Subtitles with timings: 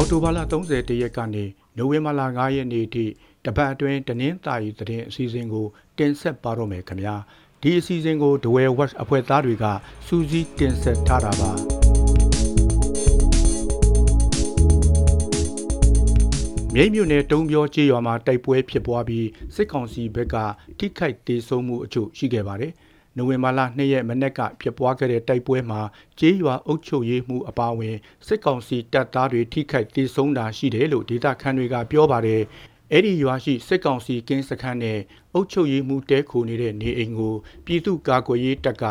[0.00, 0.38] အော်တိုဘာလ
[0.70, 1.44] 30ရက်ကနေ
[1.76, 3.04] နိုဝင်ဘာလ9ရက်နေ့ထိ
[3.44, 5.66] တပတ်အတွင်းတနင်္သာရီသတင်းအစီအစဉ်ကို
[5.98, 7.14] တင်ဆက်ပါတော့မယ်ခင်ဗျာ
[7.62, 9.64] ဒီအစီအစဉ်ကိုဒဝဲဝက်အဖွဲ့သားတွေက
[10.06, 11.50] စူးစီးတင်ဆက်ထားတာပါ
[16.74, 20.36] မြိတ်မြို့နယ်တုံးပြောကြေးရွာမှာတိုက်ပွဲဖြစ်ပွားပြီးစစ်ကောင်စီဘက်က
[20.78, 22.72] ထိခိုက်ဒေဆုံးမှုအချို့ရှိခဲ့ပါတယ်
[23.18, 25.80] နိုဝင်ဘာလ2ရက်မနေ့ကဖြစ်ပွားခဲ့တဲ့တိုက်ပွဲမှာ
[26.18, 32.42] ကြေးရွာအုပ်ချုပ်ရေးမှုအပါအဝင်စစ်ကောင်စီတပ်သားတွေထိခိုက်ဒေဆုံးတာရှိတယ်လို့ဒေသခံတွေကပြောပါတယ်။
[32.92, 34.98] အဲ့ဒီရွာရှိစစ်ကောင်စီကင်းစခန်းနဲ့
[35.34, 37.34] အုပ်ချုပ်ရေးမှုတဲခိုနေတဲ့နေအိမ်ကို
[37.64, 38.84] ပြည်သူ့ကာကွယ်ရေးတပ်က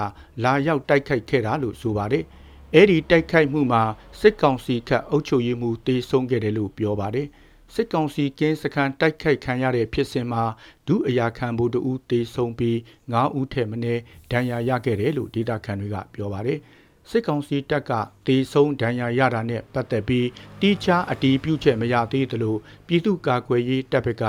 [0.44, 2.24] လာရောက်တိုက်ခိုက်ခဲ့တာလို့ဆိုပါတယ်။
[2.74, 3.84] အဲ့ဒီတိုက်ခိုက်မှုမှာ
[4.22, 7.28] စစ်ကောင်စီခတ်အုပ်ချုပ်ရေးမှုတေဆုံးခဲ့တယ်လို့ပြောပါတယ်။
[7.74, 10.44] စစ်ကောင်စီကင်းစခန်းတိုက်ခိုက်ခံရတဲ့ဖြစ်စဉ်မှာ
[10.88, 12.78] ဒုအရာခံဗိုလ်တဦးတေဆုံးပြီး
[13.12, 16.60] 9ဦးထက်မနည်းဒဏ်ရာရခဲ့တယ်လို့ဒေတာခန်တွေကပြောပါတယ်
[17.10, 17.92] စစ်ကောင်စီတပ်က
[18.28, 20.28] တေဆုံးဒဏ်ရာရတာနဲ့ပတ်သက်ပြီး
[20.62, 22.56] တီးခြားအတီးပြုချက်မရသေးသလို
[22.88, 24.24] ပြည်သူ့ကာကွယ်ရေးတပ်ဘက်က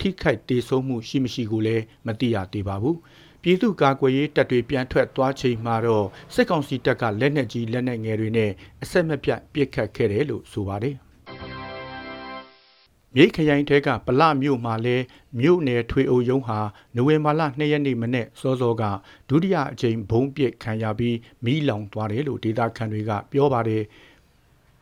[0.00, 2.98] ထိခိုက်တေဆုံးမှုရှိမရှိကိုလည်းမသိရသေးပါဘူး
[3.42, 8.50] ပြည်သူ့ကာကွယ်ရေးတပ်တွေပြန်ထွက်သွားချိန်မှာတော့စစ်ကောင်စီတပ်ကလက်နက်ကြီးလက်နက်ငယ်တွေနဲ့
[8.82, 10.96] အဆက်မပြတ်ပစ်ခတ်ခဲ့တယ်လို့ဆိုပါတယ်
[13.16, 14.96] မြိတ်ခရိုင်တဲကပလမြို့မှာလဲ
[15.40, 16.58] မြို့နယ်ထွေအုပ်ရုံးဟာ
[16.96, 18.82] နိုဝင်ဘာလ2ရက်နေ့မနေ့စောစောက
[19.28, 23.82] ဒုတိယအကြိမ်ဘုံပစ်ခံရပြီးမီးလောင်သွားတယ်လို့ဒေသခံတွေကပြောပါတယ်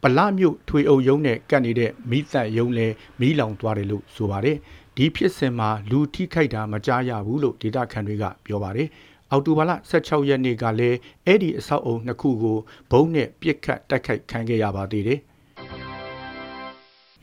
[0.03, 2.87] ပလမြို့ထွေအုပ်ရုံးနဲ့ကပ်နေတဲ့မိသက်ရုံးလဲ
[3.21, 4.57] မီးလောင်သွားတယ်လို့ဆိုပါတယ်
[4.97, 8.89] ဒီဖြစ်စဉ်မှာလူထိခိုက်တာမကြားရဘူးလို့ဒေသခံတွေကပြောပါတယ်
[9.31, 12.59] အောက်တိုဘာလ16ရက်နေ့ကလည်းအဲ့ဒီအဆောက်အုံနှစ်ခုကို
[12.91, 15.21] ဘုံနဲ့ပြစ်ခတ်တိုက်ခိုက်ခံခဲ့ရပါသေးတယ်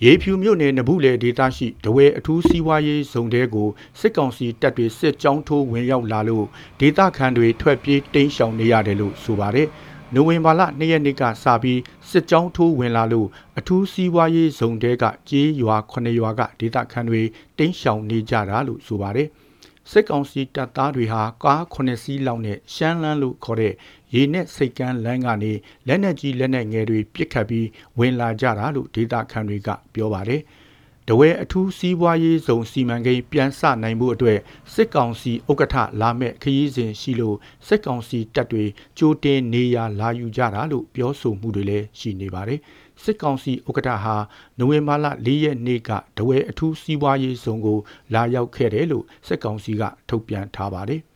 [0.06, 3.70] ရေဖြူမြို့နယ်နဘူးလေဒေသရှိတဝဲအထူးစီးပွားရေးဇုံတဲကို
[4.00, 6.46] စစ်ကောင်စီတပ်တွေစစ်ကြောင်းထိုးဝင်ရောက်လာလို့
[6.80, 9.68] ဒေသခံတွေထွက်ပြေးတိမ်းရှောင်နေရတယ်လို့ဆိုပါတယ်။
[10.14, 13.28] နိုဝင်ဘာလ2ရက်နေ့ကစပြီးစစ်ကြောင်းထိုးဝင်လာလို့
[13.60, 17.22] အထူးစီးပွားရေးဇုံတဲကကြေးရွာ9ရွာကဒေသခံတွေ
[17.58, 19.28] တိမ်းရှောင်နေကြတာလို့ဆိုပါတယ်။
[19.92, 23.74] စစ်ကောင်စီတပ်သားတွေဟာကား9စီးလောက်နဲ့ရှမ်းလန်းလို့ခေါ်တဲ့
[24.14, 25.54] ရေနဲ့စိတ်ကမ်းလမ်းကနေ
[25.88, 27.68] လက်နက်ကြီးလက်နက်ငယ်တွေပစ်ခတ်ပြီး
[28.00, 30.42] ဝင်လာကြတာလို့ဒေသခံတွေကပြောပါတယ်။
[31.12, 34.40] တဝဲအထူးစီးပွားရေးဇုံစီမံကိန်းပြန်ဆနိုင်မှုအတွက်
[34.74, 37.38] စစ်ကောင်စီဥက္ကဋ္ဌလာမဲ့ခရီးစဉ်ရှိလို့
[37.68, 38.64] စစ်ကောင်စီတပ်တွေ
[38.98, 42.60] ကြိုတင်နေရလာယူကြတာလို့ပြောဆိုမှုတွေလည်းရှိနေပါတယ်။
[43.04, 44.16] စစ်ကောင်စီဥက္ကဋ္ဌဟာ
[44.60, 47.78] နိုဝင်ဘာလ၄ရက်နေ့ကတဝဲအထူးစီးပွားရေးဇုံကို
[48.14, 51.02] လာရောက်ခဲ့တယ်လို့စစ်ကောင်စီကထုတ်ပြန်ထားပါတယ်။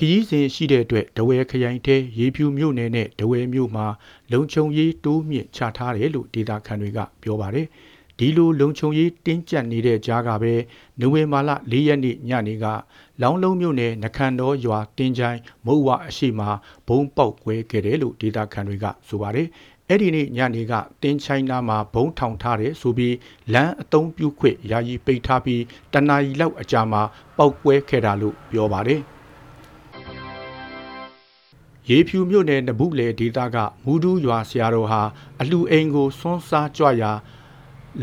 [0.00, 3.86] ခရီးစဉ်ရှိတဲ့အတွက်တဝဲခရိုင်ထဲရေဖြူမြို့နယ်နဲ့တဝဲမြို့မှာ
[4.32, 7.66] လုံခြုံရေးတိုးမြင့်ချထားတယ်လို့ဒေသခံတွေကပြောပါတယ်။
[8.18, 10.54] ဒီလိုလုံခြုံရေးတင်းကျပ်နေတဲ့ကြားကပဲ
[11.00, 12.66] နိုဝင်ဘာလ၄ရက်နေ့ညနေက
[13.22, 16.50] လောင်းလုံးမြို့နယ်နခန်တော်ရွာတင်းချိုင်းမုတ်ဝအရှိမှာ
[16.88, 19.48] ဘုံပေါက်ကွဲခဲ့တယ်လို့ဒေသခံတွေကဆိုပါတယ်
[19.88, 20.72] အဲ့ဒီနေ့ညနေက
[21.02, 23.16] တင်းချိုင်းနာမှာဘုံထောင်ထားတယ်ဆိုပြီး
[23.54, 27.02] လမ်းအုံပြုခွင့်ယာယီပိတ်ထားပြီးတနာရီလောက်အကြာမှာ
[27.36, 29.02] ပောက်ကွဲခဲ့တာလို့ပြောပါတယ်
[31.90, 35.02] ရေဖြူမြို့နယ်နဘူးလေဒေသကမူဒူးရွာဆရာတော်ဟာ
[35.40, 37.10] အလူအိမ်ကိုစွန်းစားကြွရာ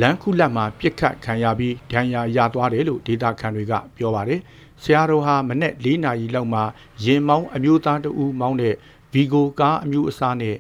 [0.02, 4.40] လမ်းခုလက်မှာပြစ်ခတ်ခံရပြီးဒဏ်ရာရသွားတယ်လို့ဒေသခံတွေကပြောပါတယ်
[4.84, 6.64] ဆရာတော်ဟာမနေ့၄နာရီလောက်မှာ
[7.04, 8.76] ရင်မောင်းအမျိုးသားတဦးမောင်းတဲ့
[9.14, 10.56] ဗီဂိုကားအမျိုးအစားနဲ့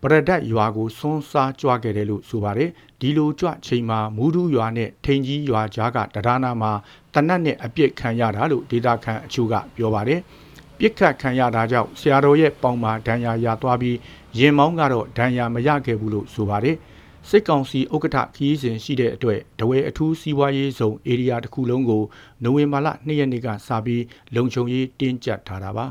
[0.00, 2.70] ပရဒတ်ရွာကိုစွန်းစားကြွခဲ့တယ်လို့ဆိုပါတယ်
[3.00, 6.72] ဒီလိုကြွချိန်မှာမူဒူးရွာနဲ့ထိန်ကြီးရွာကြားကတရနာမှာ
[7.14, 10.20] တနတ်နဲ့အပြစ်ခံရတာလို့ဒေတာခန်အချို့ကပြောပါတယ်
[10.78, 13.96] ပြစ်ခတ်ခံရတာကြောင့်ဆရာတော်ရဲ့ပေါင်မှာဒဏ်ရာရသွားပြီး
[14.38, 16.76] ရင်မောင်းကတော့ဒဏ်ရာမရခဲ့ဘူးလို့ဆိုပါတယ်
[17.28, 22.02] စစ်ကောင်စီဥက္ကဋ္ဌခီးစဉ်ရှိတဲ့အတွက်တဝဲအထူးစီးပွားရေးဇုံဧရိယာတစ်ခုလုံးကို
[22.44, 24.04] နိုဝင်ဘာလ2ရက်နေ့ကစပြီး
[24.34, 25.86] လုံခြုံရေးတင်းကျပ်ထားတာပါ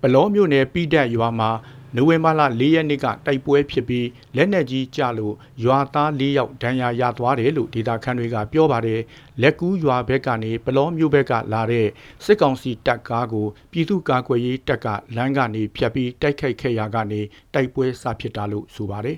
[0.00, 1.50] ပလောမြို့နယ်ပိတက်ရွာမှာ
[1.96, 5.34] နိုဝင်ဘာလ၄ရက်နေ့ကတိုက်ပွဲဖြစ်ပြီးလက်နက်ကြီးကျလို့
[5.64, 9.00] ရွာသား၄ယောက်ဒဏ်ရာရသွားတယ်လို့ဒေတာခန်တွေကပြောပါတယ်
[9.42, 11.86] လက်ကူးရွာဘက်ကနေပလောမျိုးဘက်ကလာတဲ့
[12.24, 17.20] စစ်ကောင်စီတပ်ကားကိုပြည်သူ့ကာကွယ်ရေးတပ်ကလမ်းကနေဖြတ်ပြီးတိုက်ခိုက်ခဲ့ရာကနေ
[17.54, 19.16] တိုက်ပွဲစဖြစ်တာလို့ဆိုပါတယ်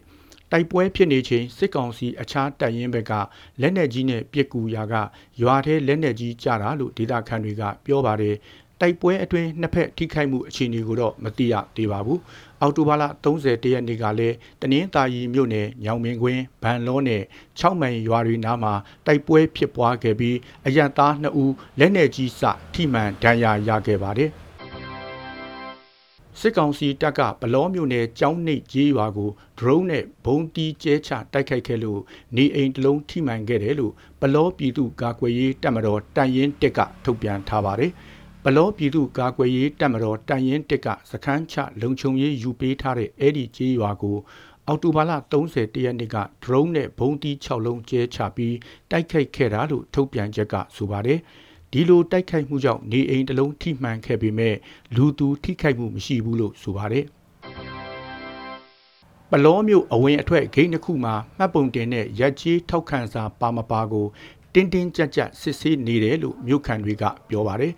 [0.52, 3.12] တိုက်ပွဲဖြစ်နေချိန်စစ်ကောင်စီအခြားတပ်ရင်းဘက်က
[3.60, 4.94] လက်နက်ကြီးနဲ့ပစ်ကူရာက
[5.42, 8.36] ရွာထဲလက်နက်ကြီးကျတာလို့ဒေသခံတွေကပြောပါတယ်
[8.80, 12.18] တိုက်ပွဲအတွင်းနှစ်ဖက်ထိခိုက်မှုအခြေအနေကိုတော့မသိရသေးပါဘူး။
[12.60, 17.22] အောက်တိုဘာလ30ရက်နေ့ကလည်းတနင်္သာရီမြို့နယ်ညောင်မင်းကွင်းဗန်လောနယ်
[17.58, 18.72] 6မိုင်ရွာတွေနားမှာ
[19.06, 22.42] တိုက်ပွဲဖြစ်ပွားခဲ့ပြီးအရသား2ဦးလက်နက်ကြီးစ
[22.74, 24.32] ထိမှန်ဒဏ်ရာရခဲ့ပါတယ်။
[26.40, 32.00] စစ်ကောင်စီတပ်ကပလောမျိုးနယ်ကျောင်းနှိပ်ကြီးရွာကို drone နဲ့ဘုံတီးကျဲချတိုက်ခိုက်ခဲ့လို့
[32.36, 37.92] နေအိမ်တလုံးထိမှန်ခဲ့တယ်လို့ပလောပြည်သူ့ကာကွယ်ရေးတပ်မတော်တန်ရင်တက်ကထုတ်ပြန်ထားပါတယ်။
[38.44, 44.16] ပလောပြည်သူကာကွယ်ရေးတပ်မတော်တန်ရင်တစ်ကစခန်းချလုံခြုံရေးယူပေးထားတဲ့အဲ့ဒီကြေးရွာကို
[44.66, 48.56] အောက်တိုဘာလ30ရက်နေ့က drone နဲ့ဘုံးတီး6လုံးကျဲချပြီး
[48.90, 51.18] တိုက်ခိုက်ခဲ့တာလို့ထုတ်ပြန်ချက်ကဆိုပါတယ်
[51.72, 54.54] ဒီလိုတိုက်ခိုက်မှုကြောင့်နေအိမ်တစ်လုံးထိမှန်ခဲ့ပေမဲ့
[54.96, 57.04] လူသူထိခိုက်မှုမရှိဘူးလို့ဆိုပါတယ်
[59.30, 64.06] ပလောမျိုးအဝင်အထွက်ဂိတ်တစ်ခုမှာမှတ်ပုံတင်တဲ့ရက်ကြီးထောက်ခံစာပါမပါကို
[64.54, 67.72] တင်းတင်းကြပ်ကြပ်စစ်ဆေးနေတယ်လို့မြို့ခံတွေကပြောပါတယ်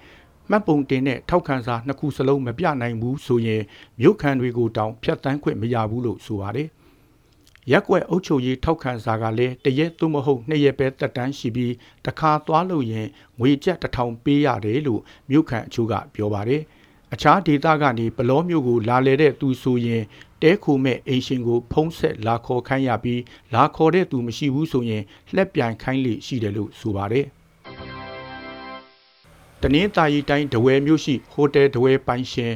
[0.51, 3.63] မှတ်ပုံတင်တဲ့ထောက်ခံစာနှစ်ခုစလုံးမပြနိုင်ဘူးဆိုရင်
[4.01, 6.69] မြို့ခံတွေကိုတောင်ဖျက်ဆီးခွင့်မရဘူးလို့ဆိုပါတယ်
[7.71, 11.75] ရက်ွက်အုပ်ချုပ်ရေးထောက်ခံစာကလည်းတရက်သို့မဟုတ်နှစ်ရက်ပဲတက်တန်းရှိပြီး
[12.07, 13.07] တခါသွားလို့ရင်
[13.41, 15.01] ငွေကျပ်တစ်ထောင်ပေးရတယ်လို့
[15.31, 16.63] မြို့ခံအချို့ကပြောပါတယ်
[17.13, 20.03] အခြားဒေသကနေပလောမျိုးကိုလာလေတဲ့သူဆိုရင်
[20.43, 23.23] တဲခိုမဲ့အိမ်ရှင်ကိုဖုံးဆက်လာခေါ်ခိုင်းရပြီး
[23.55, 25.03] လာခေါ်တဲ့သူမရှိဘူးဆိုရင်
[25.35, 27.27] လှက်ပြန်ခိုင်းလိရှိတယ်လို့ဆိုပါတယ်
[29.63, 32.55] တနင်္သာရီတိုင်းဒဝဲမြို့ရှိဟိုတယ်ဒဝဲပိုင်ရှင်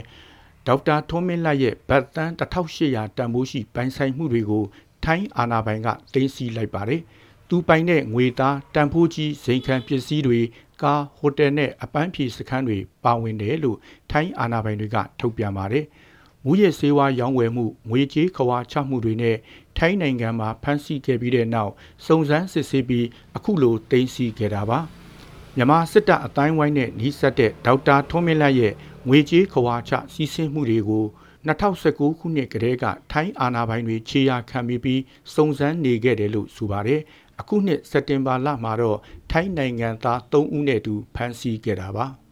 [0.67, 4.65] ဒေါက်တာထွန်းမင်းလတ်ရဲ့ဗတ်တန်း1800တန်ဖိုးရှိပိုင်ဆိုင်မှုတွေကို
[5.05, 7.01] ထိုင်းအာဏာပိုင်ကတင်စီလိုက်ပါတယ်။
[7.49, 10.41] သူပိုင်တဲ့ငွေသားတန်ဖိုးကြီးဇိမ်ခံပစ္စည်းတွေ
[10.83, 13.79] ကားဟိုတယ်နဲ့အပန်းဖြေစခန်းတွေပါဝင်တယ်လို့
[14.11, 15.85] ထိုင်းအာဏာပိုင်တွေကထုတ်ပြန်ပါတယ်။
[16.45, 19.37] မူရစေဝါရောင်းဝယ်မှုငွေကြေးခွာချမှုတွေနဲ့
[19.77, 21.73] ထိုင်းနိုင်ငံမှာဖမ်းဆီးခဲ့ပြီးတဲ့နောက်
[22.07, 23.07] စုံစမ်းစစ်ဆေးပြီး
[23.37, 24.81] အခုလိုတင်စီခဲ့တာပါ။
[25.57, 28.73] မြန်မာစစ်တပ်အတိုင်းဝိုင်းနဲ့နှီးဆက်တဲ့ဒေါက်တာထွန်းမင်းလတ်ရဲ့
[29.09, 31.05] ငွေကြေးခွာချစီးဆင်းမှုတွေကို
[31.47, 35.03] 2019ခုနှစ်ကတည်းကထိုင်းအာဏာပိုင်တွေခြေရာခံပြီး
[35.35, 37.01] စုံစမ်းနေခဲ့တယ်လို့ဆိုပါတယ်။
[37.41, 38.99] အခုနှစ်စက်တင်ဘာလမှာတော့
[39.31, 42.07] ထိုင်းနိုင်ငံသား3ဦးနဲ့တူဖမ်းဆီးခဲ့တာပါ။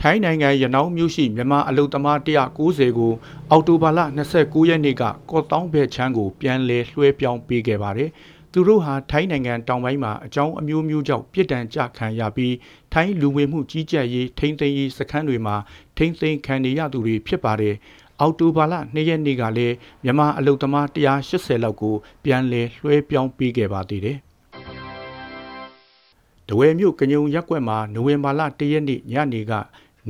[0.00, 3.12] ထိုင်းနိုင်ငံရနောင်းမြို့ရှိမြန်မာအလုသမား190ကို
[3.50, 4.00] အောက်တိုဘာလ
[4.34, 8.10] 29ရက်နေ့ကကော့တောင်းဘဲချမ်းကိုပြန်လည်လွှဲပြောင်းပေးခဲ့ပါတယ်။
[8.52, 12.54] သူတို့ဟာထိုင်းနိုင်ငံတောင်ပိုင်းမှာအကြောင်းအမျိုးမျိုးကြောင့်ပြစ်ဒဏ်ကြခံရပြီး
[12.92, 15.56] ထိုင်းလူဝင်မှုကြီးကြပ်ရေးထိန်းသိမ်းရေးစခန်းတွေမှာ
[15.96, 17.74] ထိန်းသိမ်းခံနေရသူတွေဖြစ်ပါတယ်။
[18.20, 21.94] အောက်တိုဘာလ2ရက်နေ့ကလည်းမြန်မာအလုသမား180လောက်ကို
[22.24, 24.18] ပြန်လည်လွှဲပြောင်းပေးခဲ့ပါသေးတယ်။
[26.48, 29.52] တဝဲမြို့ကညုံရက်ွက်မှာနိုဝင်ဘာလ1ရက်နေ့ညနေက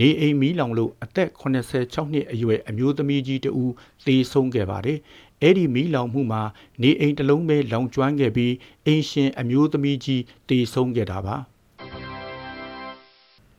[0.01, 3.73] နေအိမ်မီးလောင်လို့အသက်86နှစ်အရွယ်အမျိုးသမီးကြီးတဦး
[4.07, 4.99] သေဆုံးခဲ့ပါတယ်။
[5.43, 6.43] အဲ့ဒီမီးလောင်မှုမှာ
[6.83, 8.55] နေအိမ်တစ်လုံးပဲလောင်ကျွမ်းခဲ့ပြီး
[8.87, 11.37] အိမ်ရှင်အမျိုးသမီးကြီးသေဆုံးခဲ့တာပါ။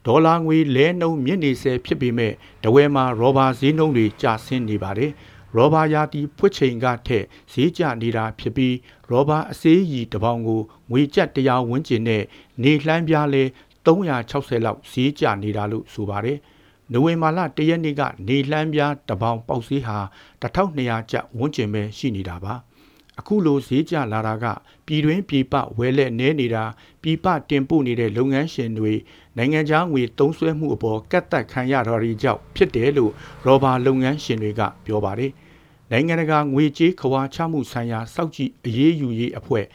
[0.05, 2.33] ဒေါ်လာငွေလဲနှုန်းမြင့်နေဆဲဖြစ်ပေမဲ့
[2.63, 5.11] တဝဲမှာရောဘာဈေးနှုန်းတွေကျဆင်းနေပါတယ်။
[5.55, 8.75] ရောဘာယာတီဖွက်ချိန်ကထက်ဈေးကျနေတာဖြစ်ပြီး
[9.09, 10.61] ရောဘာအစေးရီတစ်ပေါင်ကို
[10.91, 12.23] ငွေကျပ်100ဝန်းကျင်နဲ့
[12.63, 13.43] နေလှမ်းပြားလဲ
[13.85, 16.37] 360လောက်ဈေးကျနေတာလို့ဆိုပါတယ်။
[16.91, 19.97] နိုဝင်ဘာလ၁ရက်နေ့ကနေလှမ်းပြားတပေါင်ပေါက်ဈေးဟာ
[20.41, 22.53] 1200ကျပ်ဝန်းကျင်ပဲရှိနေတာပါ။
[23.19, 24.45] အခုလိုဈေးကျလာတာက
[24.85, 26.63] ပြည်တွင်းပြည်ပဝယ်လက်နေနေတာ
[27.01, 28.93] ပြည်ပတင်ပို့နေတဲ့လုပ်ငန်းရှင်တွေ
[29.37, 33.11] နိုင်ငံခြားငွေသုံးစွဲမှုအပေါ်ကတ်သက်ခံရတော်ရီကြောင့်ဖြစ်တယ်လို့
[33.45, 35.31] ရောဘာလုပ်ငန်းရှင်တွေကပြောပါတယ်။
[35.91, 39.65] နိုင်ငံတကာငွေကြေးခွာချမှုဆိုင်ရာစောက်ကြည့်အရေးယူရေးအဖွဲ့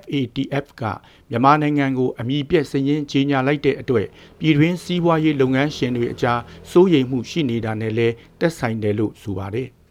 [0.00, 0.82] FATF က
[1.30, 4.06] မြန်မာနိုင်ငံကိုအမိပြက်စည်ရင်ကြီးညာလိုက်တဲ့အတွက်
[4.38, 6.40] ပြည်တွင်းစီးပွားရေးလုပ်ငန်းရှင်တွေအကြား
[6.70, 9.68] စိုးရိမ်မှုရှိနေတာနဲ့လည်းတက်ဆိုင်တယ်လို့ဆိုပါတယ်။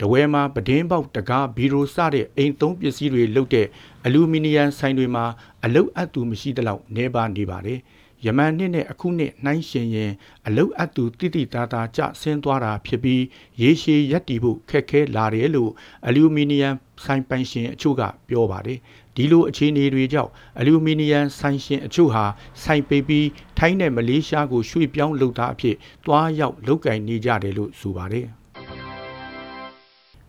[0.00, 3.66] တဝဲမှာပဒင်းပေါက်တကားဘီရိုစတဲ့အိမ်သုံးပစ္စည်းတွေလုပ်တဲ့
[4.04, 5.24] အလူမီနီယမ်ဆိုင်တွေမှာ
[5.64, 7.78] အလုတ်အပ်သူမရှိသလောက်နေပါနေပါတယ်။
[8.26, 10.12] ယမန်နှစ်နဲ့အခုနှစ်နှိုင်းရှင်ရင်
[10.46, 13.22] အလုတ်အပ်သူတိတိတသားကျဆင်းသွားတာဖြစ်ပြီး
[13.62, 15.70] ရေရှည်ရပ်တည်ဖို့ခက်ခဲလာတယ်လို့
[16.06, 16.74] အလူမီနီယမ်
[17.04, 18.78] ဆိုင်ပိုင်ရှင်အချို့ကပြောပါတယ်
[19.16, 22.24] ဒီလိုအခြေအနေတွေကြောင့်အလူမီနီယမ်ဆိုင်ရှင်အချို့ဟာ
[22.62, 25.76] ဆိုင်ပိတ်ပြီးထိုင်းနဲ့မလေးရှားကိုရွှေ့ပြောင်းလုပ်သားအဖြစ်
[26.06, 28.41] တွားရောက်လုပ်ကင်နေကြတယ်လို့ဆိုပါတယ်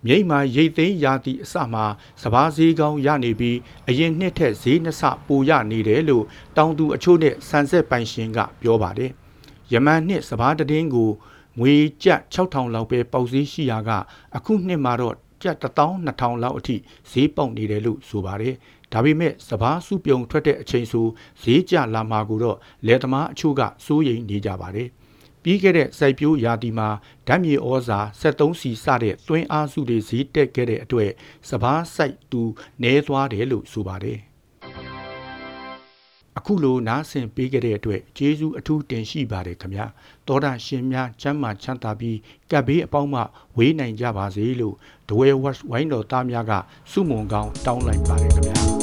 [0.06, 1.86] မြိတ်မှာရိတ်သိမ်းရာသီအစမှာ
[2.22, 3.58] စဘာဈေးကောင်းရနေပြီး
[3.90, 6.26] အရင်နှစ်ထက်ဈေးနှစ်ဆပိုရနေတယ်လို့
[6.58, 9.12] တောင်သူအချို့နဲ့ဆန်ဆက်ပိုင်ရှင်ကပြောပါတယ်။
[9.72, 11.10] ယမန်နှစ်စဘာတည်င်းကို
[11.60, 13.90] ငွေကျပ်6000လောက်ပဲပေါက်ဈေးရှိရာက
[14.36, 16.76] အခုနှစ်မှာတော့ကျပ်12000လောက်အထိ
[17.12, 18.54] ဈေးပေါက်နေတယ်လို့ဆိုပါတယ်။
[18.94, 21.08] ဒါပေမဲ့စဘာစုပြုံထွက်တဲ့အချိန်ဆို
[21.42, 24.90] ဈေးကျလာမှာကိုတော့လယ်သမားအချို့ကစိုးရိမ်နေကြပါတယ်။
[25.44, 26.90] ပြီးခဲ့တဲ့စိုက်ပျိုးရာသီမှာ
[27.28, 31.12] ဓာတ်မြေဩဇာ73စီစတဲ့သွင်းအားစုတွေဈေးတက်ခဲ့တဲ့အတွက်
[31.50, 32.42] စပားစိုက်သူ
[32.82, 34.20] နည်းသွားတယ်လို့ဆိုပါတယ်
[36.38, 39.86] အခုလိုနားဆင်ပေးခဲ့တဲ့အတွက်ကျေးဇူးအထူးတင်ရှိပါတယ်ခင်ဗျာ
[40.28, 42.18] တောတာရှင်များချမ်းသာချမ်းသာပြီး
[42.52, 43.22] ကပ်ဘေးအပေါင်းမှ
[43.58, 44.76] ဝေးနိုင်ကြပါစေလို့
[45.10, 46.52] ဒဝဲဝက်ဝိုင်းတော်သားများက
[46.92, 48.83] စုမုံကောင်းတောင်းလိုက်ပါတယ်ခင်ဗျာ